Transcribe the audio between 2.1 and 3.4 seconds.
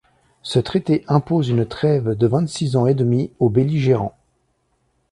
de vingt-six ans et demi